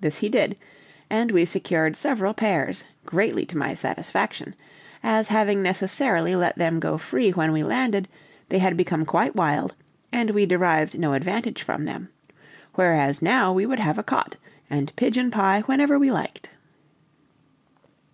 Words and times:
This 0.00 0.20
he 0.20 0.30
did; 0.30 0.56
and 1.10 1.30
we 1.30 1.44
secured 1.44 1.94
several 1.94 2.32
pairs, 2.32 2.84
greatly 3.04 3.44
to 3.44 3.58
my 3.58 3.74
satisfaction, 3.74 4.54
as 5.02 5.28
having 5.28 5.60
necessarily 5.62 6.34
let 6.34 6.56
them 6.56 6.80
go 6.80 6.96
free 6.96 7.32
when 7.32 7.52
we 7.52 7.62
landed, 7.62 8.08
they 8.48 8.60
had 8.60 8.78
become 8.78 9.04
quite 9.04 9.36
wild 9.36 9.74
and 10.10 10.30
we 10.30 10.46
derived 10.46 10.98
no 10.98 11.12
advantage 11.12 11.62
from 11.62 11.84
them: 11.84 12.08
whereas 12.76 13.20
now 13.20 13.52
we 13.52 13.66
would 13.66 13.78
have 13.78 13.98
a 13.98 14.02
cot, 14.02 14.38
and 14.70 14.96
pigeon 14.96 15.30
pie 15.30 15.60
whenever 15.60 15.98
we 15.98 16.10
liked. 16.10 16.48